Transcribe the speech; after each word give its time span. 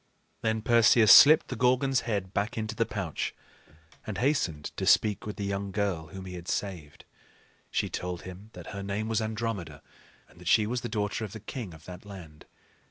Then 0.41 0.63
Perseus 0.63 1.11
slipped 1.13 1.49
the 1.49 1.55
Gorgon's 1.55 2.01
head 2.09 2.33
back 2.33 2.57
into 2.57 2.73
the 2.73 2.87
pouch 2.87 3.35
and 4.07 4.17
hastened 4.17 4.75
to 4.77 4.87
speak 4.87 5.27
with 5.27 5.35
the 5.35 5.45
young 5.45 5.69
girl 5.71 6.07
whom 6.07 6.25
he 6.25 6.33
had 6.33 6.47
saved. 6.47 7.05
She 7.69 7.87
told 7.87 8.23
him 8.23 8.49
that 8.53 8.71
her 8.71 8.81
name 8.81 9.07
was 9.07 9.21
Andromeda, 9.21 9.83
and 10.27 10.41
that 10.41 10.47
she 10.47 10.65
was 10.65 10.81
the 10.81 10.89
daughter 10.89 11.23
of 11.23 11.33
the 11.33 11.39
king 11.39 11.71
of 11.75 11.85
that 11.85 12.03
land. 12.03 12.45